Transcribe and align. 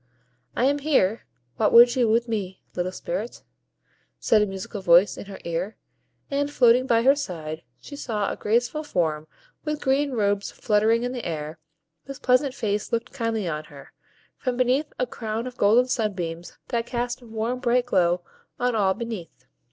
"I 0.55 0.65
am 0.65 0.79
here, 0.79 1.27
what 1.57 1.71
would 1.71 1.95
you 1.95 2.09
with 2.09 2.27
me, 2.27 2.63
little 2.73 2.91
Spirit?" 2.91 3.43
said 4.19 4.41
a 4.41 4.47
musical 4.47 4.81
voice 4.81 5.15
in 5.15 5.25
her 5.27 5.37
ear; 5.43 5.75
and, 6.31 6.49
floating 6.49 6.87
by 6.87 7.03
her 7.03 7.15
side, 7.15 7.61
she 7.79 7.95
saw 7.95 8.31
a 8.31 8.35
graceful 8.35 8.83
form, 8.83 9.27
with 9.63 9.79
green 9.79 10.13
robes 10.13 10.49
fluttering 10.49 11.03
in 11.03 11.11
the 11.11 11.23
air, 11.23 11.59
whose 12.05 12.17
pleasant 12.17 12.55
face 12.55 12.91
looked 12.91 13.13
kindly 13.13 13.47
on 13.47 13.65
her, 13.65 13.93
from 14.39 14.57
beneath 14.57 14.91
a 14.97 15.05
crown 15.05 15.45
of 15.45 15.55
golden 15.57 15.85
sunbeams 15.87 16.57
that 16.69 16.87
cast 16.87 17.21
a 17.21 17.27
warm, 17.27 17.59
bright 17.59 17.85
glow 17.85 18.23
on 18.59 18.73
all 18.75 18.95
beneath. 18.95 19.45